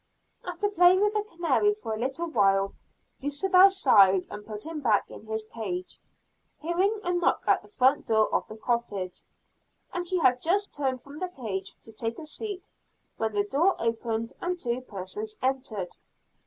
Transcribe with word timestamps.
After 0.43 0.67
playing 0.67 1.01
with 1.01 1.13
the 1.13 1.21
canary 1.21 1.75
for 1.75 1.93
a 1.93 1.99
little 1.99 2.25
while, 2.25 2.73
Dulcibel 3.19 3.69
sighed 3.69 4.25
and 4.31 4.43
put 4.43 4.65
him 4.65 4.81
back 4.81 5.05
in 5.11 5.27
his 5.27 5.45
cage, 5.45 5.99
hearing 6.57 6.99
a 7.03 7.13
knock 7.13 7.43
at 7.45 7.61
the 7.61 7.67
front 7.67 8.07
door 8.07 8.27
of 8.33 8.47
the 8.47 8.57
cottage. 8.57 9.21
And 9.93 10.07
she 10.07 10.17
had 10.17 10.41
just 10.41 10.73
turned 10.73 11.01
from 11.01 11.19
the 11.19 11.29
cage 11.29 11.75
to 11.83 11.93
take 11.93 12.17
a 12.17 12.25
seat, 12.25 12.67
when 13.17 13.33
the 13.33 13.43
door 13.43 13.75
opened 13.77 14.33
and 14.41 14.59
two 14.59 14.81
persons 14.81 15.37
entered. 15.39 15.95